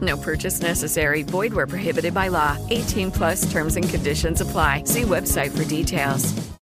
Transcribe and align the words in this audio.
No 0.00 0.16
purchase 0.16 0.60
necessary. 0.60 1.22
Void 1.22 1.52
where 1.52 1.66
prohibited 1.66 2.14
by 2.14 2.28
law. 2.28 2.56
18 2.70 3.10
plus 3.10 3.50
terms 3.50 3.76
and 3.76 3.88
conditions 3.88 4.40
apply. 4.40 4.84
See 4.84 5.02
website 5.02 5.50
for 5.50 5.64
details. 5.64 6.56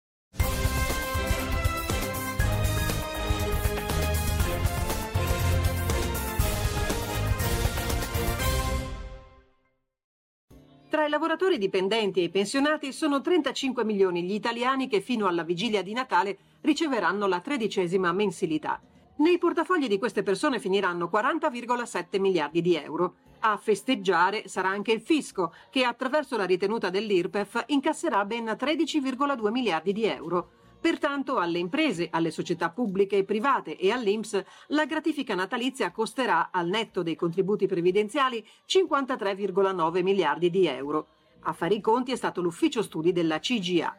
Tra 10.95 11.05
i 11.05 11.09
lavoratori 11.09 11.57
dipendenti 11.57 12.21
e 12.21 12.23
i 12.23 12.29
pensionati 12.29 12.93
sono 12.93 13.19
35 13.19 13.83
milioni 13.83 14.23
gli 14.23 14.33
italiani 14.33 14.87
che 14.87 15.01
fino 15.01 15.27
alla 15.27 15.43
vigilia 15.43 15.81
di 15.81 15.91
Natale 15.91 16.37
riceveranno 16.61 17.27
la 17.27 17.41
tredicesima 17.41 18.13
mensilità. 18.13 18.79
Nei 19.17 19.37
portafogli 19.37 19.87
di 19.87 19.97
queste 19.97 20.23
persone 20.23 20.57
finiranno 20.57 21.09
40,7 21.11 22.17
miliardi 22.19 22.61
di 22.61 22.75
euro. 22.75 23.15
A 23.47 23.57
festeggiare 23.57 24.47
sarà 24.47 24.69
anche 24.69 24.91
il 24.91 25.01
fisco, 25.01 25.53
che 25.69 25.83
attraverso 25.83 26.35
la 26.35 26.45
ritenuta 26.45 26.89
dell'IRPEF 26.89 27.65
incasserà 27.67 28.25
ben 28.25 28.45
13,2 28.45 29.51
miliardi 29.51 29.93
di 29.93 30.03
euro. 30.05 30.49
Pertanto 30.81 31.37
alle 31.37 31.59
imprese, 31.59 32.07
alle 32.09 32.31
società 32.31 32.71
pubbliche 32.71 33.17
e 33.17 33.23
private 33.23 33.77
e 33.77 33.91
all'Inps 33.91 34.43
la 34.69 34.85
gratifica 34.85 35.35
natalizia 35.35 35.91
costerà, 35.91 36.49
al 36.51 36.67
netto 36.67 37.03
dei 37.03 37.15
contributi 37.15 37.67
previdenziali, 37.67 38.43
53,9 38.67 40.01
miliardi 40.01 40.49
di 40.49 40.65
euro. 40.65 41.09
A 41.41 41.53
fare 41.53 41.75
i 41.75 41.81
conti 41.81 42.13
è 42.13 42.15
stato 42.15 42.41
l'ufficio 42.41 42.81
studi 42.81 43.11
della 43.11 43.37
CGA. 43.37 43.95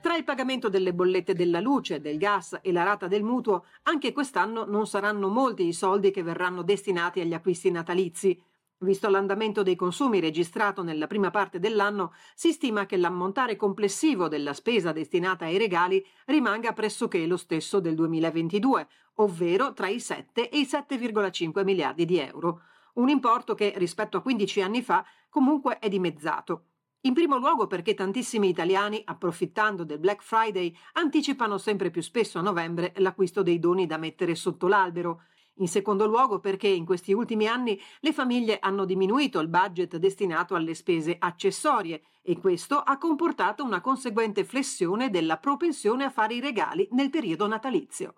Tra 0.00 0.16
il 0.16 0.24
pagamento 0.24 0.70
delle 0.70 0.94
bollette 0.94 1.34
della 1.34 1.60
luce, 1.60 2.00
del 2.00 2.16
gas 2.16 2.60
e 2.62 2.72
la 2.72 2.82
rata 2.82 3.08
del 3.08 3.22
mutuo, 3.22 3.66
anche 3.82 4.12
quest'anno 4.12 4.64
non 4.64 4.86
saranno 4.86 5.28
molti 5.28 5.66
i 5.66 5.74
soldi 5.74 6.10
che 6.10 6.22
verranno 6.22 6.62
destinati 6.62 7.20
agli 7.20 7.34
acquisti 7.34 7.70
natalizi. 7.70 8.42
Visto 8.80 9.08
l'andamento 9.08 9.62
dei 9.62 9.74
consumi 9.74 10.20
registrato 10.20 10.82
nella 10.82 11.06
prima 11.06 11.30
parte 11.30 11.58
dell'anno, 11.58 12.12
si 12.34 12.52
stima 12.52 12.84
che 12.84 12.98
l'ammontare 12.98 13.56
complessivo 13.56 14.28
della 14.28 14.52
spesa 14.52 14.92
destinata 14.92 15.46
ai 15.46 15.56
regali 15.56 16.04
rimanga 16.26 16.74
pressoché 16.74 17.24
lo 17.26 17.38
stesso 17.38 17.80
del 17.80 17.94
2022, 17.94 18.86
ovvero 19.14 19.72
tra 19.72 19.88
i 19.88 19.98
7 19.98 20.50
e 20.50 20.58
i 20.58 20.64
7,5 20.64 21.64
miliardi 21.64 22.04
di 22.04 22.18
euro. 22.18 22.60
Un 22.96 23.08
importo 23.08 23.54
che, 23.54 23.72
rispetto 23.76 24.18
a 24.18 24.20
15 24.20 24.60
anni 24.60 24.82
fa, 24.82 25.02
comunque 25.30 25.78
è 25.78 25.88
dimezzato. 25.88 26.64
In 27.06 27.14
primo 27.14 27.38
luogo 27.38 27.66
perché 27.66 27.94
tantissimi 27.94 28.48
italiani, 28.48 29.00
approfittando 29.06 29.84
del 29.84 30.00
Black 30.00 30.22
Friday, 30.22 30.76
anticipano 30.94 31.56
sempre 31.56 31.90
più 31.90 32.02
spesso 32.02 32.38
a 32.38 32.42
novembre 32.42 32.92
l'acquisto 32.96 33.42
dei 33.42 33.58
doni 33.58 33.86
da 33.86 33.96
mettere 33.96 34.34
sotto 34.34 34.66
l'albero. 34.66 35.22
In 35.58 35.68
secondo 35.68 36.06
luogo 36.06 36.38
perché 36.38 36.68
in 36.68 36.84
questi 36.84 37.12
ultimi 37.12 37.46
anni 37.46 37.80
le 38.00 38.12
famiglie 38.12 38.58
hanno 38.60 38.84
diminuito 38.84 39.40
il 39.40 39.48
budget 39.48 39.96
destinato 39.96 40.54
alle 40.54 40.74
spese 40.74 41.16
accessorie 41.18 42.02
e 42.20 42.38
questo 42.38 42.76
ha 42.76 42.98
comportato 42.98 43.64
una 43.64 43.80
conseguente 43.80 44.44
flessione 44.44 45.08
della 45.08 45.38
propensione 45.38 46.04
a 46.04 46.10
fare 46.10 46.34
i 46.34 46.40
regali 46.40 46.86
nel 46.90 47.08
periodo 47.08 47.46
natalizio. 47.46 48.14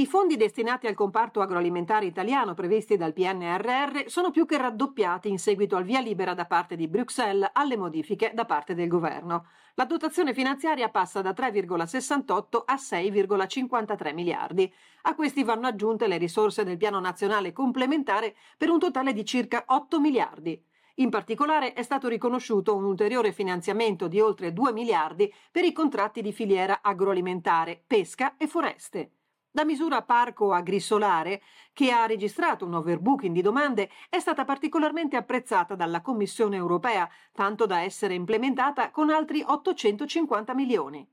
I 0.00 0.06
fondi 0.06 0.36
destinati 0.36 0.86
al 0.86 0.94
comparto 0.94 1.40
agroalimentare 1.40 2.06
italiano 2.06 2.54
previsti 2.54 2.96
dal 2.96 3.12
PNRR 3.12 4.04
sono 4.06 4.30
più 4.30 4.46
che 4.46 4.56
raddoppiati 4.56 5.28
in 5.28 5.40
seguito 5.40 5.74
al 5.74 5.82
via 5.82 5.98
libera 5.98 6.34
da 6.34 6.44
parte 6.44 6.76
di 6.76 6.86
Bruxelles 6.86 7.50
alle 7.52 7.76
modifiche 7.76 8.30
da 8.32 8.44
parte 8.44 8.76
del 8.76 8.86
governo. 8.86 9.46
La 9.74 9.86
dotazione 9.86 10.32
finanziaria 10.32 10.88
passa 10.88 11.20
da 11.20 11.32
3,68 11.32 12.62
a 12.64 12.76
6,53 12.76 14.14
miliardi. 14.14 14.72
A 15.02 15.16
questi 15.16 15.42
vanno 15.42 15.66
aggiunte 15.66 16.06
le 16.06 16.16
risorse 16.16 16.62
del 16.62 16.76
Piano 16.76 17.00
nazionale 17.00 17.52
complementare 17.52 18.36
per 18.56 18.70
un 18.70 18.78
totale 18.78 19.12
di 19.12 19.24
circa 19.24 19.64
8 19.66 19.98
miliardi. 19.98 20.64
In 20.98 21.10
particolare 21.10 21.72
è 21.72 21.82
stato 21.82 22.06
riconosciuto 22.06 22.76
un 22.76 22.84
ulteriore 22.84 23.32
finanziamento 23.32 24.06
di 24.06 24.20
oltre 24.20 24.52
2 24.52 24.72
miliardi 24.72 25.32
per 25.50 25.64
i 25.64 25.72
contratti 25.72 26.22
di 26.22 26.32
filiera 26.32 26.82
agroalimentare, 26.82 27.82
pesca 27.84 28.36
e 28.36 28.46
foreste. 28.46 29.14
La 29.58 29.64
misura 29.64 30.02
Parco 30.02 30.52
Agrisolare, 30.52 31.42
che 31.72 31.90
ha 31.90 32.06
registrato 32.06 32.64
un 32.64 32.74
overbooking 32.74 33.34
di 33.34 33.42
domande, 33.42 33.90
è 34.08 34.20
stata 34.20 34.44
particolarmente 34.44 35.16
apprezzata 35.16 35.74
dalla 35.74 36.00
Commissione 36.00 36.54
europea, 36.54 37.10
tanto 37.32 37.66
da 37.66 37.80
essere 37.80 38.14
implementata 38.14 38.92
con 38.92 39.10
altri 39.10 39.42
850 39.44 40.54
milioni. 40.54 41.04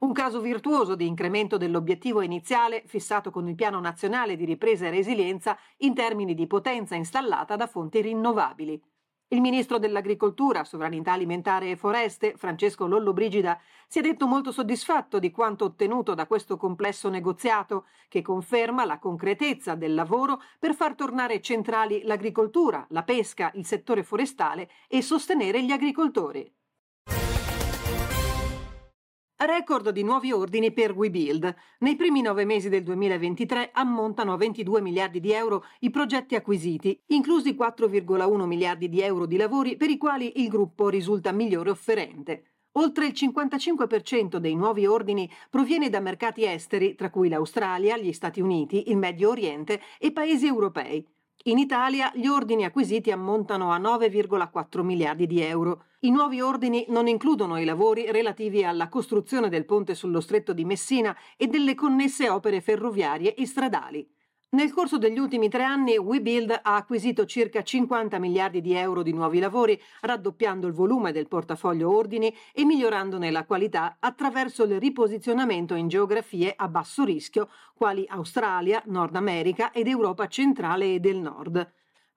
Un 0.00 0.12
caso 0.12 0.42
virtuoso 0.42 0.96
di 0.96 1.06
incremento 1.06 1.56
dell'obiettivo 1.56 2.20
iniziale 2.20 2.82
fissato 2.84 3.30
con 3.30 3.48
il 3.48 3.54
Piano 3.54 3.80
nazionale 3.80 4.36
di 4.36 4.44
ripresa 4.44 4.84
e 4.84 4.90
resilienza 4.90 5.56
in 5.78 5.94
termini 5.94 6.34
di 6.34 6.46
potenza 6.46 6.94
installata 6.96 7.56
da 7.56 7.66
fonti 7.66 8.02
rinnovabili. 8.02 8.82
Il 9.28 9.40
ministro 9.40 9.78
dell'Agricoltura, 9.78 10.64
Sovranità 10.64 11.12
Alimentare 11.12 11.70
e 11.70 11.76
Foreste, 11.76 12.34
Francesco 12.36 12.86
Lollobrigida, 12.86 13.58
si 13.88 13.98
è 13.98 14.02
detto 14.02 14.26
molto 14.26 14.52
soddisfatto 14.52 15.18
di 15.18 15.30
quanto 15.30 15.64
ottenuto 15.64 16.14
da 16.14 16.26
questo 16.26 16.58
complesso 16.58 17.08
negoziato, 17.08 17.86
che 18.08 18.20
conferma 18.20 18.84
la 18.84 18.98
concretezza 18.98 19.74
del 19.74 19.94
lavoro 19.94 20.40
per 20.58 20.74
far 20.74 20.94
tornare 20.94 21.40
centrali 21.40 22.02
l'agricoltura, 22.04 22.86
la 22.90 23.02
pesca, 23.02 23.50
il 23.54 23.64
settore 23.64 24.02
forestale 24.02 24.70
e 24.88 25.00
sostenere 25.00 25.64
gli 25.64 25.72
agricoltori. 25.72 26.53
Record 29.44 29.90
di 29.90 30.02
nuovi 30.02 30.32
ordini 30.32 30.72
per 30.72 30.92
WeBuild. 30.92 31.54
Nei 31.80 31.96
primi 31.96 32.22
nove 32.22 32.46
mesi 32.46 32.70
del 32.70 32.82
2023 32.82 33.70
ammontano 33.74 34.32
a 34.32 34.36
22 34.36 34.80
miliardi 34.80 35.20
di 35.20 35.32
euro 35.32 35.64
i 35.80 35.90
progetti 35.90 36.34
acquisiti, 36.34 36.98
inclusi 37.08 37.54
4,1 37.54 38.44
miliardi 38.44 38.88
di 38.88 39.02
euro 39.02 39.26
di 39.26 39.36
lavori 39.36 39.76
per 39.76 39.90
i 39.90 39.98
quali 39.98 40.40
il 40.42 40.48
gruppo 40.48 40.88
risulta 40.88 41.30
migliore 41.30 41.68
offerente. 41.68 42.44
Oltre 42.76 43.06
il 43.06 43.12
55% 43.12 44.38
dei 44.38 44.54
nuovi 44.56 44.86
ordini 44.86 45.30
proviene 45.50 45.90
da 45.90 46.00
mercati 46.00 46.44
esteri, 46.44 46.94
tra 46.94 47.10
cui 47.10 47.28
l'Australia, 47.28 47.98
gli 47.98 48.12
Stati 48.12 48.40
Uniti, 48.40 48.90
il 48.90 48.96
Medio 48.96 49.28
Oriente 49.30 49.80
e 49.98 50.10
paesi 50.10 50.46
europei. 50.46 51.06
In 51.42 51.58
Italia 51.58 52.10
gli 52.14 52.26
ordini 52.26 52.64
acquisiti 52.64 53.10
ammontano 53.10 53.70
a 53.70 53.78
9,4 53.78 54.82
miliardi 54.82 55.26
di 55.26 55.40
euro. 55.42 55.84
I 56.00 56.10
nuovi 56.10 56.40
ordini 56.40 56.86
non 56.88 57.06
includono 57.06 57.58
i 57.58 57.64
lavori 57.64 58.10
relativi 58.10 58.64
alla 58.64 58.88
costruzione 58.88 59.48
del 59.48 59.66
ponte 59.66 59.94
sullo 59.94 60.20
stretto 60.20 60.52
di 60.54 60.64
Messina 60.64 61.14
e 61.36 61.46
delle 61.46 61.74
connesse 61.74 62.30
opere 62.30 62.60
ferroviarie 62.60 63.34
e 63.34 63.46
stradali. 63.46 64.13
Nel 64.54 64.72
corso 64.72 64.98
degli 64.98 65.18
ultimi 65.18 65.48
tre 65.48 65.64
anni 65.64 65.98
WeBuild 65.98 66.60
ha 66.62 66.76
acquisito 66.76 67.26
circa 67.26 67.64
50 67.64 68.20
miliardi 68.20 68.60
di 68.60 68.72
euro 68.72 69.02
di 69.02 69.12
nuovi 69.12 69.40
lavori, 69.40 69.76
raddoppiando 70.02 70.68
il 70.68 70.72
volume 70.72 71.10
del 71.10 71.26
portafoglio 71.26 71.92
ordini 71.92 72.32
e 72.52 72.64
migliorandone 72.64 73.32
la 73.32 73.46
qualità 73.46 73.96
attraverso 73.98 74.62
il 74.62 74.78
riposizionamento 74.78 75.74
in 75.74 75.88
geografie 75.88 76.54
a 76.56 76.68
basso 76.68 77.02
rischio, 77.02 77.48
quali 77.74 78.04
Australia, 78.06 78.80
Nord 78.86 79.16
America 79.16 79.72
ed 79.72 79.88
Europa 79.88 80.28
centrale 80.28 80.94
e 80.94 81.00
del 81.00 81.16
Nord. 81.16 81.72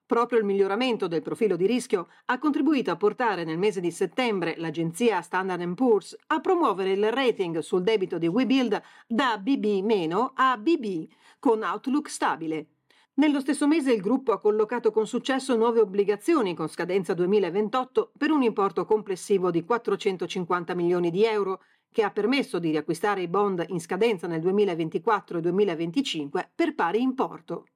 Proprio 0.08 0.38
il 0.38 0.46
miglioramento 0.46 1.06
del 1.06 1.20
profilo 1.20 1.54
di 1.54 1.66
rischio 1.66 2.08
ha 2.24 2.38
contribuito 2.38 2.90
a 2.90 2.96
portare 2.96 3.44
nel 3.44 3.58
mese 3.58 3.78
di 3.78 3.90
settembre 3.90 4.54
l'agenzia 4.56 5.20
Standard 5.20 5.74
Poor's 5.74 6.16
a 6.28 6.40
promuovere 6.40 6.92
il 6.92 7.12
rating 7.12 7.58
sul 7.58 7.82
debito 7.82 8.16
di 8.16 8.26
WeBuild 8.26 8.80
da 9.06 9.36
BB- 9.36 10.32
a 10.32 10.56
BB 10.56 11.10
con 11.38 11.62
outlook 11.62 12.08
stabile. 12.08 12.68
Nello 13.16 13.40
stesso 13.40 13.66
mese 13.66 13.92
il 13.92 14.00
gruppo 14.00 14.32
ha 14.32 14.40
collocato 14.40 14.90
con 14.92 15.06
successo 15.06 15.54
nuove 15.56 15.80
obbligazioni 15.80 16.54
con 16.54 16.68
scadenza 16.68 17.12
2028 17.12 18.12
per 18.16 18.30
un 18.30 18.42
importo 18.42 18.86
complessivo 18.86 19.50
di 19.50 19.62
450 19.62 20.74
milioni 20.74 21.10
di 21.10 21.26
euro 21.26 21.60
che 21.92 22.02
ha 22.02 22.10
permesso 22.10 22.58
di 22.58 22.70
riacquistare 22.70 23.20
i 23.20 23.28
bond 23.28 23.62
in 23.68 23.78
scadenza 23.78 24.26
nel 24.26 24.40
2024 24.40 25.36
e 25.36 25.40
2025 25.42 26.50
per 26.54 26.74
pari 26.74 27.02
importo. 27.02 27.66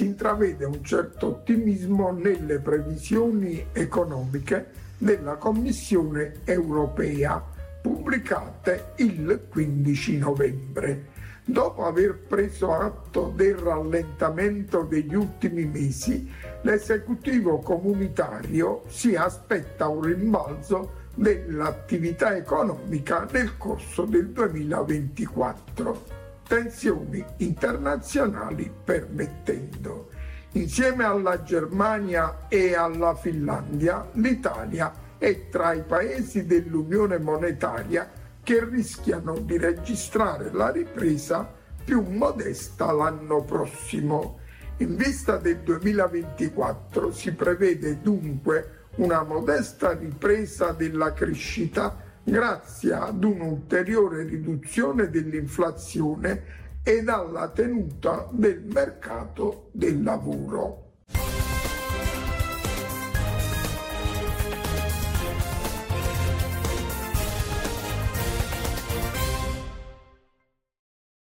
Si 0.00 0.06
intravede 0.06 0.64
un 0.64 0.82
certo 0.82 1.26
ottimismo 1.26 2.10
nelle 2.10 2.58
previsioni 2.58 3.66
economiche 3.70 4.70
della 4.96 5.34
Commissione 5.34 6.36
europea 6.44 7.44
pubblicate 7.82 8.92
il 8.96 9.42
15 9.50 10.16
novembre. 10.16 11.04
Dopo 11.44 11.84
aver 11.84 12.16
preso 12.16 12.72
atto 12.72 13.30
del 13.36 13.56
rallentamento 13.56 14.84
degli 14.84 15.14
ultimi 15.14 15.66
mesi, 15.66 16.32
l'esecutivo 16.62 17.58
comunitario 17.58 18.84
si 18.86 19.14
aspetta 19.14 19.88
un 19.88 20.00
rimbalzo 20.00 20.92
dell'attività 21.14 22.34
economica 22.34 23.28
nel 23.30 23.58
corso 23.58 24.06
del 24.06 24.30
2024, 24.30 26.19
tensioni 26.50 27.24
internazionali 27.36 28.68
permettendo. 28.82 30.08
Insieme 30.54 31.04
alla 31.04 31.44
Germania 31.44 32.48
e 32.48 32.74
alla 32.74 33.14
Finlandia, 33.14 34.08
l'Italia 34.14 34.92
è 35.16 35.48
tra 35.48 35.74
i 35.74 35.84
paesi 35.84 36.46
dell'Unione 36.46 37.18
monetaria 37.18 38.10
che 38.42 38.64
rischiano 38.64 39.38
di 39.38 39.58
registrare 39.58 40.50
la 40.50 40.72
ripresa 40.72 41.48
più 41.84 42.02
modesta 42.02 42.90
l'anno 42.90 43.44
prossimo. 43.44 44.40
In 44.78 44.96
vista 44.96 45.36
del 45.36 45.58
2024 45.58 47.12
si 47.12 47.32
prevede 47.32 48.00
dunque 48.02 48.86
una 48.96 49.22
modesta 49.22 49.92
ripresa 49.92 50.72
della 50.72 51.12
crescita 51.12 52.09
grazie 52.30 52.92
ad 52.92 53.24
un'ulteriore 53.24 54.22
riduzione 54.22 55.10
dell'inflazione 55.10 56.58
ed 56.84 57.08
alla 57.08 57.48
tenuta 57.50 58.28
del 58.30 58.62
mercato 58.72 59.68
del 59.72 60.02
lavoro. 60.02 60.89